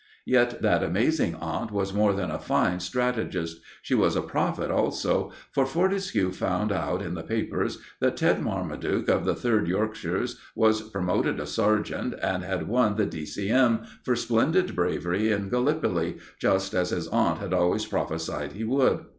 Yet 0.25 0.63
that 0.63 0.81
amazing 0.81 1.35
aunt 1.35 1.71
was 1.71 1.93
more 1.93 2.11
than 2.11 2.31
a 2.31 2.39
fine 2.39 2.79
strategist; 2.79 3.59
she 3.83 3.93
was 3.93 4.15
a 4.15 4.23
prophet 4.23 4.71
also, 4.71 5.31
for 5.51 5.63
Fortescue 5.63 6.31
found 6.31 6.71
out 6.71 7.03
in 7.03 7.13
the 7.13 7.21
papers 7.21 7.77
that 7.99 8.17
Ted 8.17 8.41
Marmaduke, 8.41 9.07
of 9.09 9.25
the 9.25 9.35
3rd 9.35 9.67
Yorkshires, 9.67 10.39
was 10.55 10.81
promoted 10.89 11.39
a 11.39 11.45
sergeant, 11.45 12.15
and 12.19 12.41
had 12.43 12.67
won 12.67 12.95
the 12.95 13.05
D.C.M. 13.05 13.83
for 14.01 14.15
splendid 14.15 14.75
bravery 14.75 15.31
in 15.31 15.49
Gallipoli, 15.49 16.17
just 16.39 16.73
as 16.73 16.89
his 16.89 17.07
aunt 17.09 17.37
had 17.37 17.53
always 17.53 17.85
prophesied 17.85 18.53
he 18.53 18.63
would. 18.63 19.01